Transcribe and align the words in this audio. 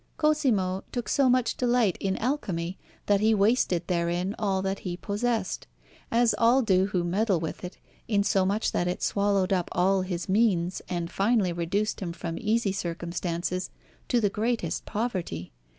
Cosimo 0.17 0.83
took 0.91 1.07
so 1.07 1.29
much 1.29 1.57
delight 1.57 1.95
in 1.99 2.17
alchemy 2.17 2.79
that 3.05 3.19
he 3.19 3.35
wasted 3.35 3.85
therein 3.85 4.33
all 4.39 4.63
that 4.63 4.79
he 4.79 4.97
possessed, 4.97 5.67
as 6.09 6.33
all 6.39 6.63
do 6.63 6.87
who 6.87 7.03
meddle 7.03 7.39
with 7.39 7.63
it, 7.63 7.77
insomuch 8.07 8.71
that 8.71 8.87
it 8.87 9.03
swallowed 9.03 9.53
up 9.53 9.69
all 9.73 10.01
his 10.01 10.27
means 10.27 10.81
and 10.89 11.11
finally 11.11 11.53
reduced 11.53 11.99
him 11.99 12.13
from 12.13 12.39
easy 12.39 12.71
circumstances 12.71 13.69
to 14.07 14.19
the 14.19 14.27
greatest 14.31 14.85
poverty. 14.85 15.51